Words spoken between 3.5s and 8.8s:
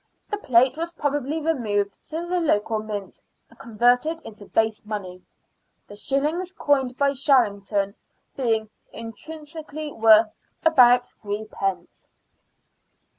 and converted into base money, the shillings coined by Sharington being